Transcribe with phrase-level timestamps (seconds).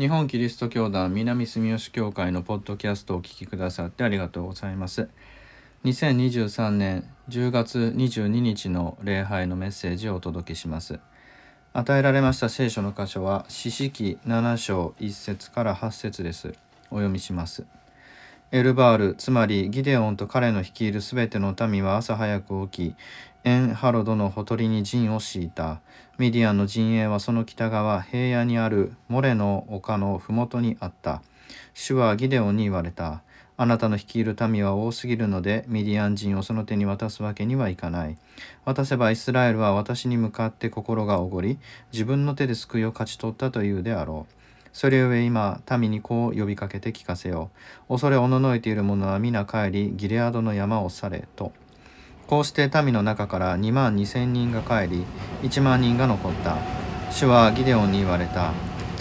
[0.00, 5.10] 日本キリスト教団南住吉教会のポッドキャストをお聞きくださってありがとうございます。
[5.84, 11.00] 2023年10月22日の礼拝のメッセージをお届けします。
[11.74, 16.54] 与えられました聖書の箇所は四式7章1節から8節です。
[16.90, 17.66] お読みします。
[18.52, 22.96] エルバールつまりギデオンと彼の率いるすべての民は朝早く起き
[23.44, 25.80] エンハロドのほとりに陣を敷いた。
[26.18, 31.22] ミディアンの陣営はその北側平野にあるモレの丘の麓にあった。
[31.74, 33.22] 主はギデオンに言われた。
[33.56, 38.18] あなたの率いる民は多すぎるのでミディアン人をその手に渡すわけにはいかない。
[38.64, 41.60] 渡せばイスラエルは私に向かって心がおごり
[41.92, 44.39] 自分の手で救いを勝ち取ったというであろう。
[44.72, 47.50] それゆえ今民にこう呼びかけて聞かせよ
[47.88, 47.92] う。
[47.92, 51.52] 恐れおののいている者は皆帰りギレアドの山を去れと。
[52.26, 55.04] こうして民の中から2万2千人が帰り
[55.42, 56.56] 1万人が残った。
[57.10, 58.52] 主はギデオンに言われた。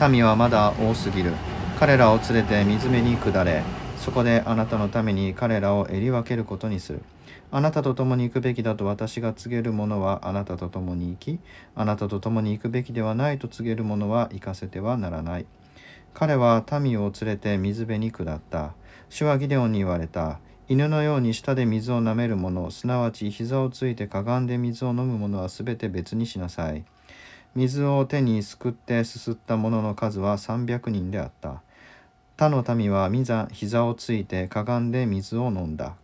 [0.10, 1.34] 民はまだ多すぎる。
[1.80, 3.64] 彼らを連れて水辺に下れ。
[3.98, 7.02] そこであなたのために彼らを襟分けることにする。
[7.52, 11.40] あなたと共に行くべきだと私が告げる者はあなたと共に行き
[11.74, 15.46] あなたと共に行くべきではないと告げる者は行かせてはならない。
[16.14, 18.74] 彼は民を連れて水辺に下った。
[19.10, 20.40] 主はギデオンに言われた。
[20.68, 26.84] 犬のように舌で水を舐める者、すなわち膝をついてかがんで水を飲む者はすべて別にしなさい。
[27.56, 31.62] 水を手にすくってすすった者の数は300人であった。
[32.38, 33.10] 他の民は
[33.52, 35.96] 膝をついてかがんで水を飲んだ。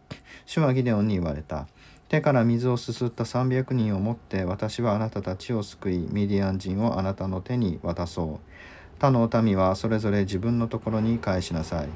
[0.46, 1.68] 主はギデオンに言われた。
[2.10, 8.55] 手から水をすすった300人をもって私はあなたたちを救い、ミディアン人をあなたの手に渡そう。
[9.00, 11.88] 他の民はそれぞれ自分のところに返しなさい。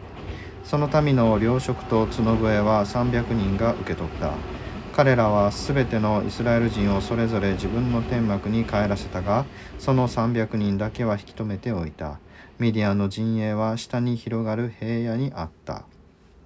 [0.64, 4.34] その民の糧食と角笛は300人が受け取った。
[4.96, 9.46] 彼らはすべてのイスラエル人をそれぞれ自分の天幕に帰らせたが、
[9.78, 12.20] その300人だけは引き止めておいた。
[12.60, 15.86] ミディアンの陣営は下に広がる平野にあった。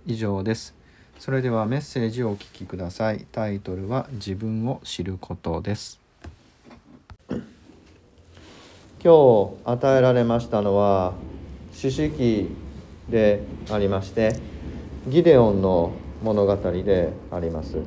[0.06, 0.76] 以上です。
[1.18, 3.26] それではメッセージをお聞きください。
[3.32, 6.03] タイトルは自分を知ることです。
[9.04, 11.14] 今日与えられましたのは
[11.74, 12.48] 四式
[13.10, 14.40] でありまして
[15.10, 15.92] ギデオンの
[16.22, 17.80] 物語であります。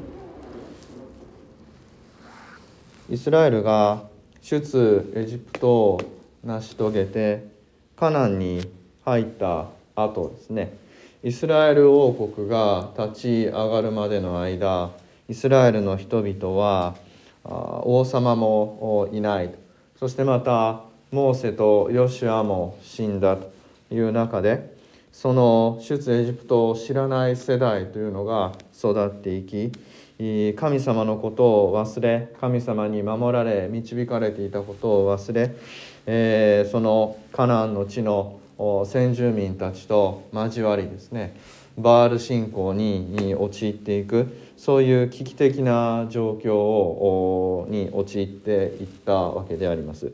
[3.09, 4.03] イスラエルが
[4.43, 6.00] 出エジプトを
[6.44, 7.47] 成し遂げて
[7.97, 8.71] カナンに
[9.06, 10.76] 入った後ですね。
[11.25, 14.91] イスラエル王国が立ち上がるまでの間
[15.31, 16.94] イスラエルの人々は
[17.43, 19.55] 王様もいない
[19.99, 20.82] そしてまた
[21.12, 23.53] モーセとヨシュアも死んだと
[23.93, 24.77] いう中で
[25.12, 29.72] その出エジプトを知らない世代というのが育っていき
[30.56, 35.55] 神様のことを忘れ神様に守られ導かれていたことを忘れ、
[36.06, 38.41] え、そのカナンの地の
[38.87, 41.37] 先住民たちと交わりですね
[41.78, 48.50] バール信仰に陥っていくそういう危機的な状況をに陥って
[48.81, 50.12] いったわけであります。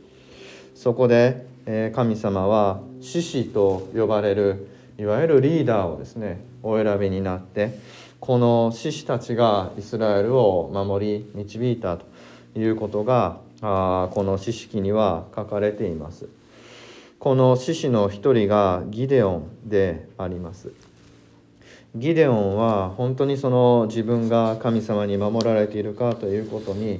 [0.82, 1.46] そこで
[1.94, 4.66] 神様は獅子と呼ばれる
[4.98, 7.78] いわゆるリーダーをですねお選びになって
[8.18, 12.04] この獅子たちがイスラエルを守り導いたと
[12.58, 16.28] いうことがこの詩式には書かれています。
[17.20, 20.72] この獅子の一人がギデオンであります。
[21.94, 26.98] ギデオンは本当にその自分が神様に守られているかということに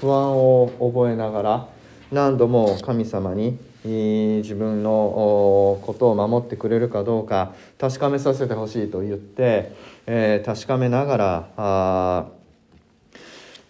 [0.00, 1.73] 不安を覚えながら
[2.14, 9.72] 何度も神様に自分のことを守ってくれるかどうか確かめさせてほしいと言って、
[10.06, 11.16] え、確かめなが
[11.56, 12.26] ら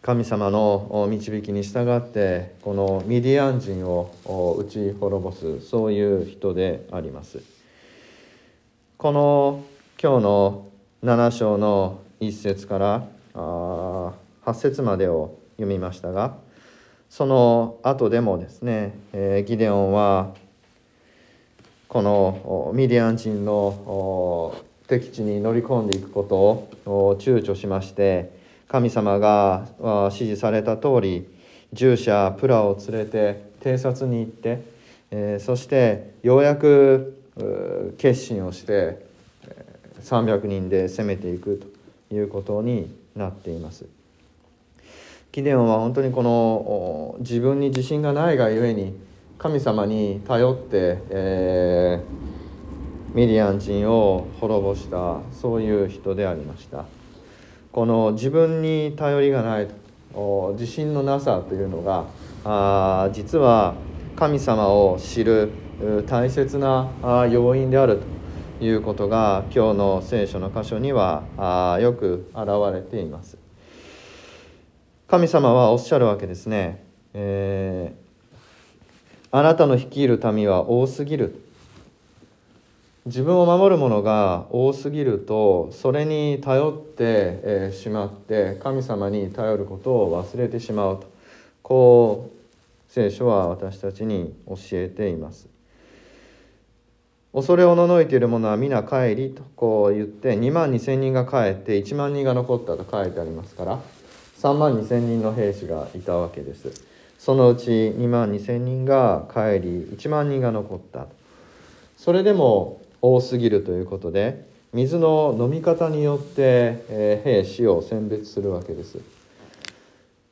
[0.02, 7.40] 神様の導きに従ってこのミディアン人を打ち滅ぼすそういう人であります。
[8.98, 9.64] この
[10.00, 10.66] 今日の
[11.02, 14.12] 7章の1節から8
[14.54, 16.43] 節までを読みましたが
[17.16, 20.34] その後でもですね、えギデオンは
[21.86, 24.56] このミディアン人の
[24.88, 28.32] 敵地に乗り込んでいくことを躊躇しまして
[28.66, 29.68] 神様が
[30.06, 31.28] 指示された通り
[31.72, 34.64] 従者プラを連れて偵察に行って、
[35.12, 37.16] えそしてようやく
[37.96, 39.06] 決心をして
[40.02, 41.62] 300人で攻めていく
[42.10, 43.84] ということになっています。
[45.34, 48.96] ギデオンは本当にこの自分に自信がないがゆえに
[49.36, 56.84] 神様に頼って、えー、ミディアン人を滅ぼしたそういう人でありました。
[57.72, 59.66] この自分に頼りがない
[60.52, 62.04] 自信のなさというのが
[62.44, 63.74] あ実は
[64.14, 65.50] 神様を知る
[66.06, 66.88] 大切な
[67.28, 67.98] 要因である
[68.60, 73.43] ということが今日の聖書の箇所にはよく現れています。
[75.06, 81.40] 神様はおっしゃるわけですね、えー、あなたの率いる民は多すぎる。
[83.04, 91.12] 自分を守るものが多すぎるとそれに頼ってしまって神様に頼ることを忘れてしまうと。
[91.62, 95.48] こう聖書は私たちに教えています。
[97.34, 103.93] 恐れおののいている者は皆帰りとこう言って2万2千人が帰って1万人が残ったと書いてありますから。
[104.44, 106.70] 3万2千人の兵士がいたわけです。
[107.18, 111.06] そのうち2万2千人が帰り1万人が残った。
[111.96, 118.98] それでも多すぎるということで水の飲み方によって、え兵士を選別するわけです。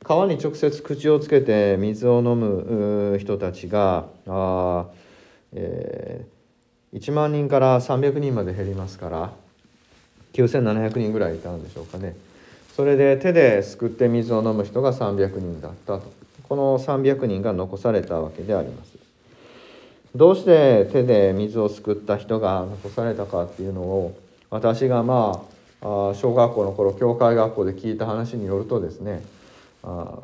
[0.03, 4.85] 川に直接口をつけて水を飲む人たちがあ、
[5.53, 9.33] えー、1万人から300人まで減りますから
[10.33, 12.15] 9700人ぐらいいたんでしょうかね。
[12.75, 16.11] それで手ですくって水を飲む人が300人だったと。
[16.49, 18.97] この300人が残されたわけであります。
[20.15, 24.17] どうして手で水をすくった人が残されたかっていうのを
[24.49, 25.43] 私がま
[25.81, 29.23] あ小学校の頃教会学校で聞いた話によるとですね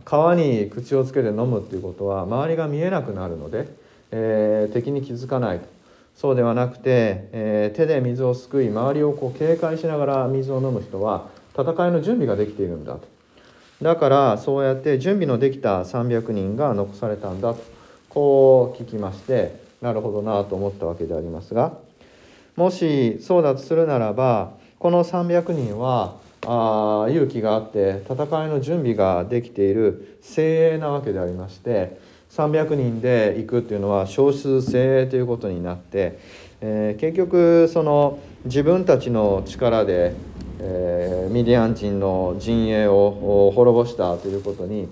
[0.05, 3.67] 川に口をつけて飲むっていうことは周りが見えなくなるので、
[4.11, 5.67] えー、敵に気づかないと。
[6.15, 13.19] そうではなくて、えー、手で水をすくい周りをこう警戒しながら水を飲む人は戦いの準備ができているんだと。
[13.81, 17.63] だからそうやって準備のできた300人が残されたんだと
[18.09, 21.73] こう聞きましてなるほどなと思ったわけでありますが
[22.57, 31.99] もしそうだとするならばこの300人はあ勇気があって戦いの準備ができている精鋭なわけでありまして
[32.31, 36.19] 300人で行くっていうのは少数精鋭ということになって、
[36.61, 40.13] えー、結局その自分たちの力で、
[40.59, 44.87] えー、ミディアン人の陣営を滅ぼしたということに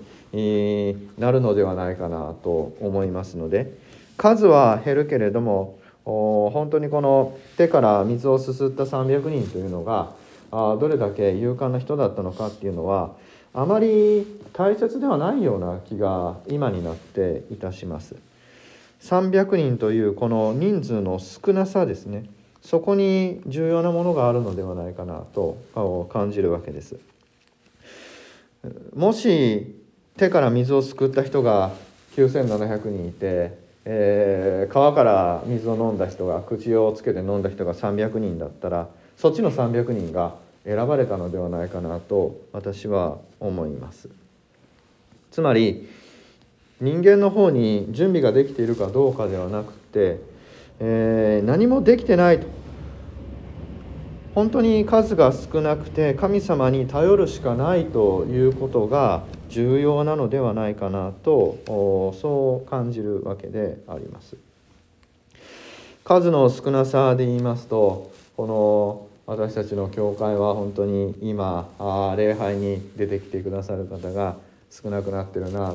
[1.18, 3.88] なるのではないかなと思いますので。
[4.18, 10.12] 数は減るけれども本当にこの手から水をすすった300人というのが
[10.50, 13.12] どれだけ勇敢な人だったのかっていうのは
[13.54, 18.16] あまり大切ではないような気が今になっていたします。
[19.00, 22.24] 300人というこの人数の少なさですね
[22.62, 25.58] そこに重要なものがあるのではないかなと
[26.12, 26.96] 感じるわけです。
[28.94, 29.74] もし
[30.16, 31.72] 手から水をすくった人が
[32.16, 40.34] 9700人いてえー、川から水を飲んだ人が口をつけて飲んだ人が300人だったらそっちの300人が
[40.66, 44.10] 選ばれたのではないかなと私は思います
[45.30, 45.88] つまり
[46.82, 50.20] 人間の方に準備ができているかどうかではなくて、
[50.80, 52.46] えー、何もできてないと
[54.34, 61.58] 本当に数が少なくて神様に頼るしかないということが重要なのではないかなと
[62.20, 64.36] そう感じるわけであります。
[66.04, 74.36] 数の少なさで言いますとこの私たちの教会は本当に今あ礼拝に出てきてくださる方が
[74.70, 75.74] 少なくなってるな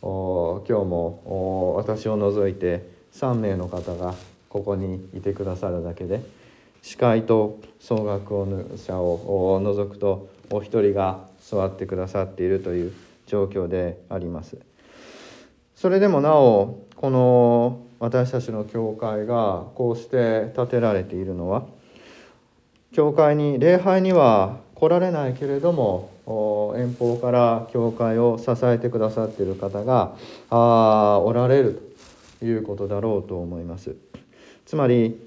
[0.00, 4.14] と今日も私を除いて3名の方が
[4.48, 6.22] ここにいてくださるだけで
[6.82, 12.92] 司会と総額者を除くとお一人が座ってくださっているという
[13.26, 14.58] 状況であります。
[15.76, 21.64] それでもなおこの私たちの教会がこうして建てられているのは
[22.92, 26.10] 教会に礼拝には来られないけれども
[26.76, 30.16] 遠方から教会を支えてくださっている方が
[30.50, 31.89] あおられると
[32.42, 33.96] いうことだろうと思います。
[34.66, 35.18] つまり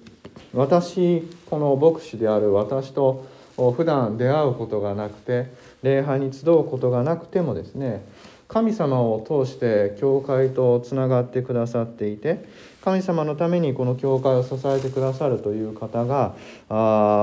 [0.53, 5.51] 私この牧師である私と普段出会うことがなくて
[5.83, 8.03] 礼拝に集うことがなくてもですね
[8.47, 12.45] 神様を通して教会とつながってくださっていて
[12.83, 16.35] 神様のためにこの教会を支えてくださるという方が
[16.69, 16.75] あ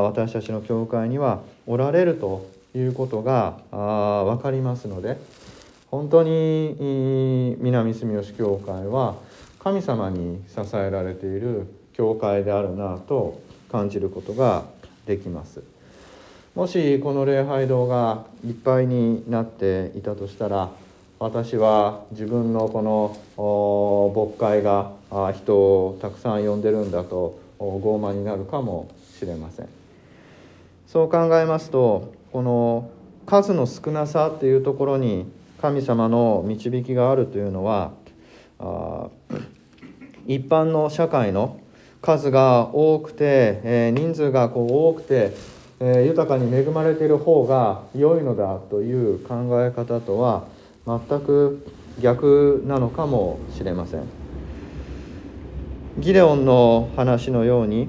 [0.03, 5.19] 私たちの教会にはおられるということがあ分かりますので
[5.91, 9.17] 本当に南住吉教会は
[9.63, 13.41] 神様に支えられている教会であるなと
[13.71, 14.65] 感じることが
[15.07, 15.63] できます。
[16.55, 20.71] もしこの礼拝堂がいっぱいになっていたとしたら
[21.21, 24.91] 私は自分のこの牧会が
[25.33, 29.69] 人をたくさん呼んでるんだと傲慢になるかもしれません
[30.89, 32.91] そう考えますとこの
[33.27, 37.93] 数の少なさっていうところに神様の導きがあるというのは
[40.27, 41.61] 一般の社会の
[42.03, 45.33] 数が多くて、え人数がこう多くて、
[45.81, 50.45] え豊かに恵まれている方が良いのだという考え方とは
[50.87, 51.67] 全く
[52.01, 54.03] 逆なのかもしれません。
[55.99, 57.89] ギデオンの話のように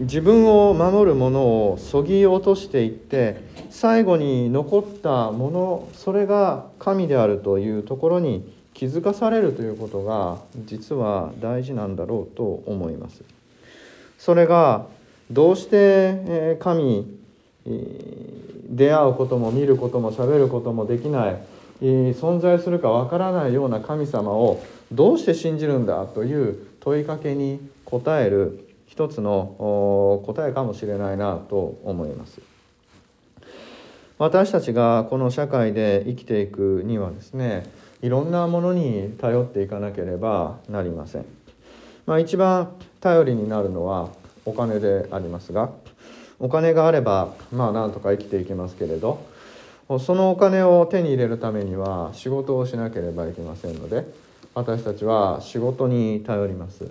[0.00, 1.42] 自分を守るもの
[1.72, 13.22] をそぎ落としていって最後に残ったものそれが神であるというところに気づかされるということが実は大事なんだろうと思います。
[14.18, 14.86] それが
[15.30, 17.06] どうして神
[18.68, 21.36] 出会うことも見ることもしゃべることもできない
[21.80, 24.62] 存在するかわからないような神様を
[24.92, 26.04] どうして信じるんだ？
[26.06, 32.40] という問いかけに答える一つの答えかもしれないなと思います。
[34.18, 37.66] 私たちがこの社会で生きていくにはですね
[38.04, 41.24] いろんなものに頼っていかなければなりません。
[42.04, 44.10] まあ、一番頼りになるのは
[44.44, 45.70] お金でありますが
[46.38, 49.24] お金があればまあなんとか生きていけますけれど
[50.00, 54.04] そのお金を手に入れるためには仕事をしなければいけませんので
[54.52, 56.90] 私たちは仕事に頼ります。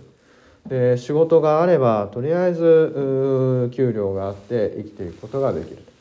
[0.65, 5.92] で仕事があればとりあえず給料があって生きていくことができる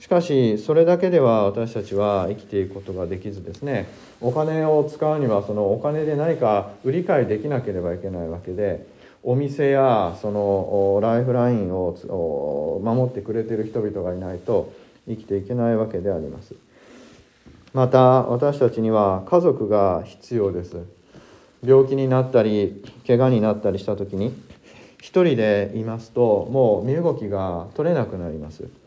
[0.00, 3.86] しかしそれだけでは私たちは生きていくことができずですね
[4.20, 8.86] お金を使うにはそのお金で何か売り買いできなければいけないわけで
[9.22, 14.72] お店やそのライフラインを守ってくれてる人々がいないと
[15.06, 16.54] 生きていけないわけであります。
[17.74, 20.78] また私たちには家族が必要です。
[21.62, 24.34] 病気になったり怪我になったりした時に
[25.02, 28.79] 一人でいますともう身動きが取れなくなります。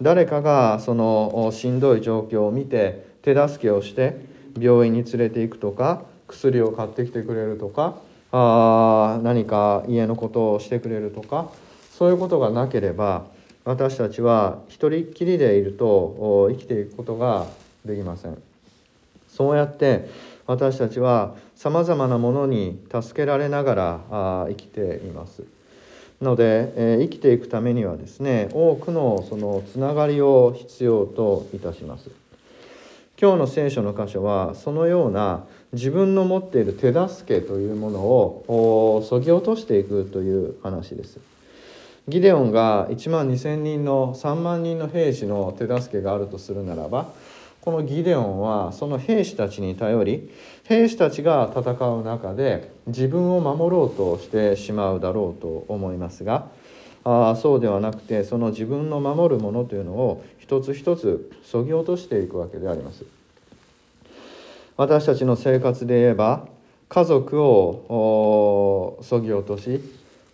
[0.00, 4.16] 誰かがそのしんどい状況を見て手助けをして
[4.58, 8.00] 病院に連れて行くとか薬を買ってきてくれるとか
[8.30, 11.50] あ何か家のことをしてくれるとか
[11.90, 13.26] そういうことがなければ
[13.64, 17.46] 私たちは一人っきりでいると生きていくことが
[17.84, 18.38] できません。
[19.28, 20.08] そうやって
[20.46, 25.44] 私たちはさまざまなものに助けられながら生きています。
[26.20, 32.10] ので、えー、生きていくためにはですね多くのそのつながりを必要といたします。
[33.20, 41.18] 今日の聖書の箇所はそのような自分の持っている手助けというものをそぎ落としていくという話です。
[42.08, 47.12] ギデオンが1万2,000人の3万人の兵士の手助けがあるとするならば
[47.68, 50.30] このギデオンはその兵士たちに頼り
[50.64, 56.48] 兵士たちが戦う中で自分を守ろうとしてしまうだろうと思いますが
[57.04, 63.04] あそうではなくてその自分の守るものというのを一つ一つそぎ落としていくわけであります。
[64.78, 66.48] 私たちの生活で言えば
[66.88, 69.82] 家族をそぎ落とし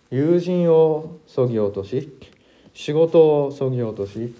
[0.09, 2.17] 友人をそぎ落とし
[2.73, 4.33] 仕事をそぎ落とし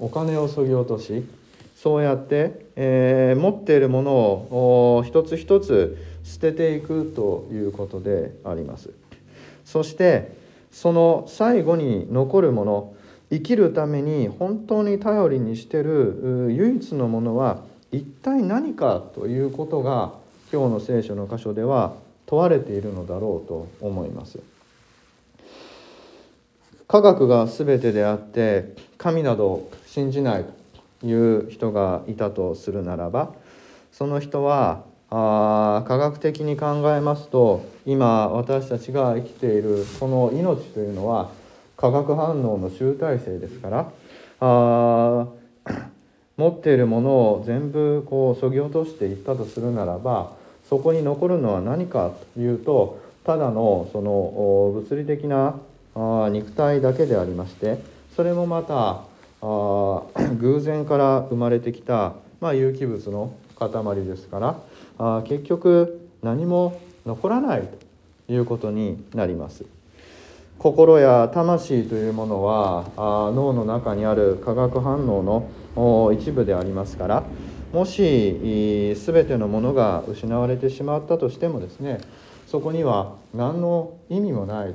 [0.00, 1.24] お金をそぎ落とし
[1.84, 8.88] そうやって、えー、持っているものを一つ一つ捨てていくということであります。
[9.66, 10.32] そして
[10.72, 12.94] その最後に残るもの
[13.28, 17.60] 生きるために本当に頼りにしてる唯一のものは
[17.92, 20.14] 一体何かということが
[20.50, 21.92] 今日の聖書の箇所では
[22.24, 24.38] 問われているのだろうと思います。
[26.88, 30.63] 科学が全てであって神など信じない。
[31.04, 33.34] いう人がいたとするならば
[33.92, 41.30] その人はあ科学的に考えますと今私たちが生きているこの命というのは
[41.76, 43.92] 化学反応の集大成ですから
[44.40, 45.26] あ
[46.36, 50.32] 持っているものを全部こうそぎ落としていったとするならば
[50.68, 55.54] そこに残るのは何かというとただのその物理的な
[56.30, 57.78] 肉体だけでありまして
[58.16, 59.02] それもまた
[59.46, 60.02] あ
[60.40, 64.60] 偶然から生まれてきた、まあ、有機物の塊ですから
[64.98, 67.68] あ結局何も残らない
[68.26, 69.66] ということになります。
[70.58, 75.22] 心や魂というものはあ脳の中にある化学反応
[75.76, 77.24] の一部でありますから
[77.72, 82.00] もし全てのものが失われてしまったとしてもですね
[82.46, 84.74] そこには何の意味もない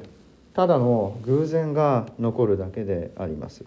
[0.54, 3.64] ただの偶然が残るだけであります。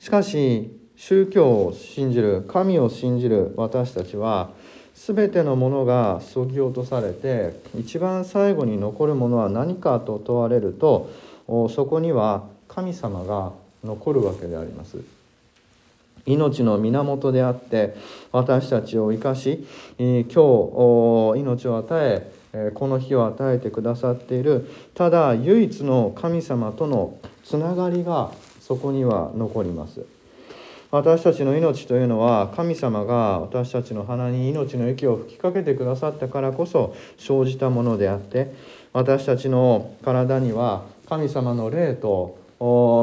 [0.00, 4.50] しかし宗教を信じる神を信じる私たちは
[4.94, 11.10] 全てのものがそぎ落とされて一番最後に残るものは何かと問われると
[11.70, 13.52] そこには神様が
[13.84, 14.98] 残るわけであります。
[16.26, 17.96] 命の源であって
[18.30, 19.66] 私たちを生かし
[19.98, 21.86] 今日命を与
[22.52, 28.32] えこの日を与えてくださっているただ唯一の神様とのつながりが
[28.70, 30.04] そこには残ります。
[30.92, 38.54] 私たちの命というのは神様が私たちの鼻に命の息を吹きかけてくださったからこそ生じたものであって
[38.92, 42.38] 私たちの体には神様の霊と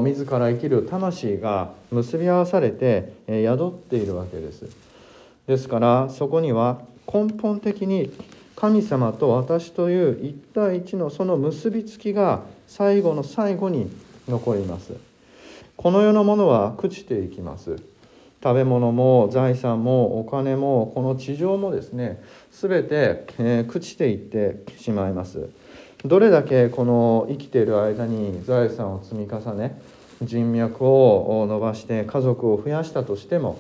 [0.06, 4.70] 自ら生きる魂が結び合わされて宿っているわけです。
[5.48, 6.80] ですからそこには
[7.14, 8.14] 根本的に
[8.56, 13.92] 神様と私という一対一のその結びつきが最後の最後に
[14.30, 14.94] 残ります。
[15.78, 17.76] この世のものは朽ちていきます。
[18.42, 25.50] 食べ物も財産もお金もこの地上もですね全て、えー、朽ちていってしまいます。
[26.04, 29.80] どれだけこの生きている間に財産を積み重ね
[30.24, 33.60] 人脈を伸ばして家族を増やしたとしても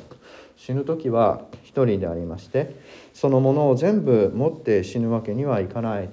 [0.55, 2.75] 死ぬ時は一人でありまして
[3.13, 6.09] そのものを全部持って死ぬわけにはいかない。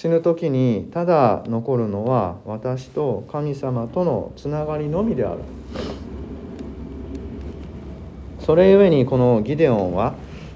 [0.00, 5.40] 死ぬ時にただ残るのは私と神様とのつながりのみである。
[8.38, 10.14] それゆえにこのギデオンは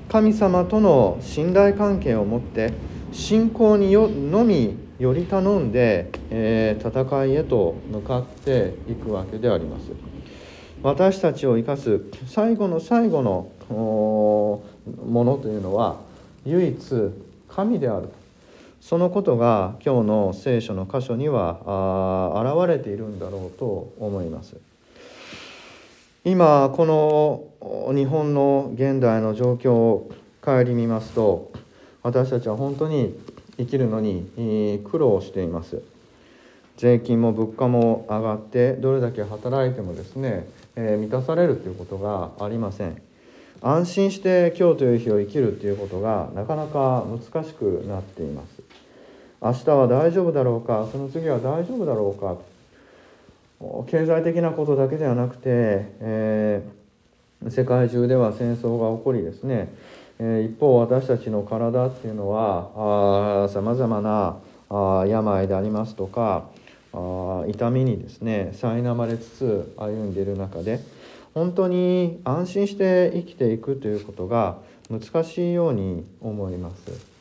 [0.08, 2.72] 神様との信頼関係を持って
[3.10, 9.90] 信仰によのみより頼んで、えー、戦いへと向かっていくわけであります。
[10.84, 14.62] 私たちを生かす最後の最後のも
[15.24, 15.96] のというのは
[16.44, 16.78] 唯一
[17.48, 18.08] 神である。
[18.82, 24.56] そのことが今日の聖書の箇所には現れているんだろうと思います。
[26.24, 30.10] 今この日本の現代の状況を
[30.40, 31.52] 顧みますと
[32.02, 33.16] 私たちは本当に
[33.56, 35.80] 生きるのに苦労しています。
[36.76, 43.00] 税金も物価も上がってどれだけ働いてもですね、えー、満たされるということがありません。
[43.60, 48.61] 安心して今日という日を生きるということがなかなか難しくなっています。
[49.44, 50.88] 明日は大丈夫だろうか？
[50.92, 52.36] その次は大丈夫だろうか？
[53.88, 55.42] 経済的なことだけではなくて、
[56.00, 59.72] えー、世界中では戦争が起こりですね、
[60.20, 64.36] えー、一方私たちの体っていうのはさまざまな
[64.70, 66.44] あ病でありますとか
[66.92, 70.78] あ痛みにですね苛まれつつ歩んでいる中で
[71.34, 77.11] 本当に安心して生きていくということが難しいように思います。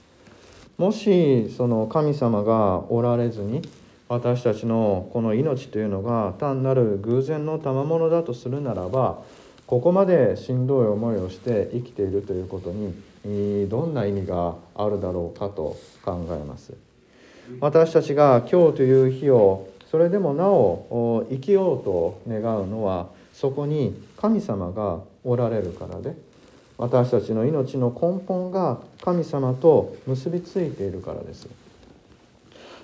[0.82, 3.62] もしその神様がおられずに
[4.10, 9.22] 私たちのこの命というのが単なる偶然の賜物だとするならば
[9.68, 16.74] ここまでしんどい思いをして生きているということにどんな意味があるだろうかと考えます。
[17.60, 26.16] 私たちが今日という日をそれでもなお生きようと願うのはそこに神様がおられるからで
[26.82, 31.48] 私たちの命の根本が神様と結びついているからです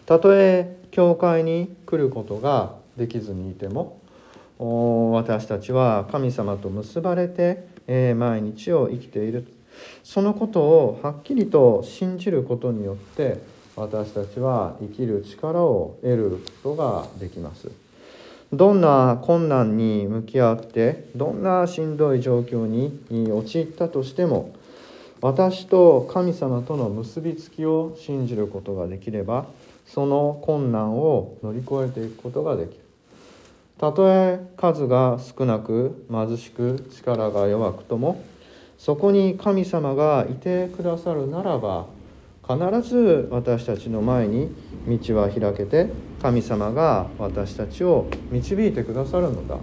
[0.05, 3.99] たとえ教会に来ることができずにいても
[4.60, 7.65] 私たちは神様と結ばれて
[8.13, 9.47] 毎日を生きている
[10.03, 13.41] そのことをはっきりと信じることによって
[13.75, 17.87] 私たちは生きる力を得ることができます。
[18.53, 24.53] どんな困難に向き合ってどんなしんどい状況に陥ったとしても
[25.21, 29.47] 私と神様との結びつきを信じることができれば
[29.86, 32.88] その困難を乗り越えていくことができる。
[33.77, 38.23] たとえ数が少なく貧しく力が弱くとも
[38.77, 41.86] そこに神様がいてくださるならば
[42.47, 44.49] 必ず私たちの前に
[44.88, 45.89] 道は開けて
[46.21, 49.58] 神様が私たちを導いてくださるのだ。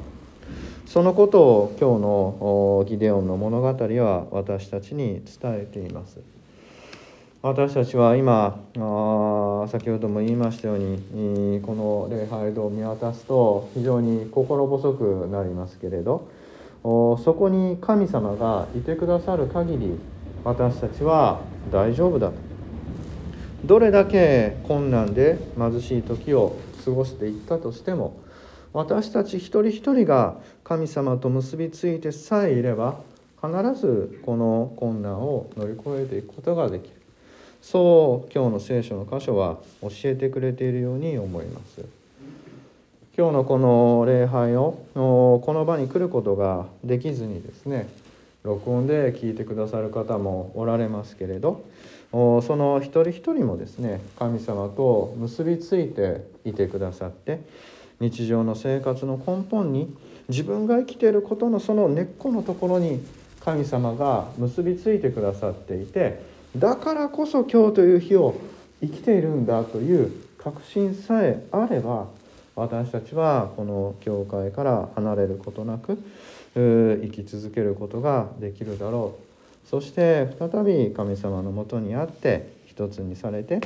[0.87, 6.21] そのことを今日のギデオンの物語は私たちに伝えています。
[7.43, 16.27] 私たちは今あ先ほども言いましたようにこの礼拝堂を見渡すと非常に心細くなりますけれど
[16.83, 19.99] そこに神様がいてくださる限り
[20.43, 22.54] 私たちは大丈夫だと。
[23.65, 28.21] どれだけ困難で貧しい時を過ごしていったとしても
[28.75, 32.99] 私たち一人一人が神様と結びついてさえいれば
[33.41, 36.95] 必ずこの困難を乗り越えていくことができる。
[37.63, 41.81] そう今日の聖書の箇所は教えてくれているように思います。
[43.17, 47.89] 今日のこの礼拝をこの場に来ることができずにですね
[48.43, 51.65] 録音で聞いてくださる方もおられますけれど
[52.15, 57.41] その一人一人もですね神様と結びついていてくださって
[57.99, 59.93] 日常の生活の根本に
[60.29, 63.05] 自分が生きていることのその根っこのところに
[63.45, 66.23] 神様が結びついてくださっていて
[66.57, 68.37] だからこそ今日という日を
[68.81, 72.07] 生きているんだという確信さえあれば
[72.55, 75.99] 私たちはこの教会から離れることなく
[76.55, 79.24] 生き続けることができるだろう。
[79.71, 83.61] そして再び神様のもとにあって一つにされて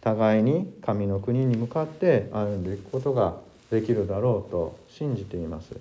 [0.00, 3.36] 互いに神の国に向かって歩んでいくことが
[3.70, 5.74] できるだろうと信じています。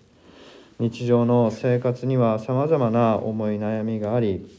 [0.80, 4.50] 日常の生活にはさまざまな思い悩みがあり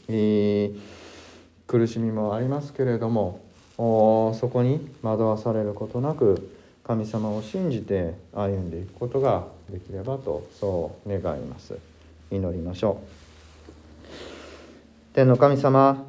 [1.67, 3.41] 苦しみもありますけれども
[3.77, 6.51] そこに惑わされることなく
[6.83, 11.77] 神様を信じて歩んでいくことができればとそう願います。
[12.31, 13.24] 祈りましょう。
[15.15, 16.03] 天の神様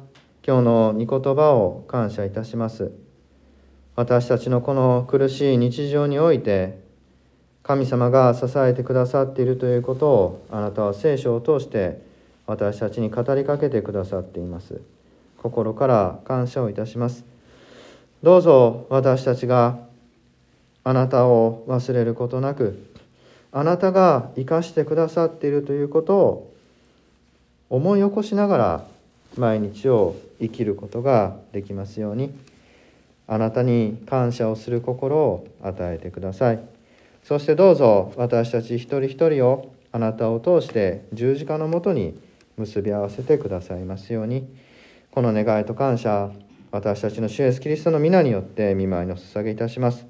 [0.45, 2.91] 今日の御言葉を感謝いたします。
[3.95, 6.83] 私たちのこの苦しい日常において
[7.63, 12.01] 神様が支えてくださっているということをあなたは聖書を通して
[12.47, 14.81] 私たちに語りかけてくださっています。
[15.37, 17.23] 心から感謝をいたします。
[18.23, 19.79] どうぞ私たちが
[20.83, 22.85] あなたを忘れることなく
[23.53, 26.53] あなたが生かしてくださっているということを
[27.69, 28.96] 思い起こしながら
[29.39, 32.33] 毎日を生きることができますように
[33.27, 36.59] あなたに感謝をする心を与えてください。
[37.23, 42.17] そしてどうぞ私たち一人一人をあなたを通して十字架のもとに
[42.55, 44.47] 結び合わせてくださいますように。
[45.11, 46.31] この願いと感謝
[46.71, 50.05] 私たちの主イエスキリストの皆によって見舞いの捧げいたします。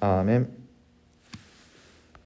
[0.00, 0.61] アーメン。